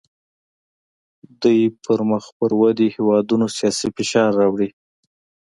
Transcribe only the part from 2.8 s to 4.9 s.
هیوادونو سیاسي فشار راوړي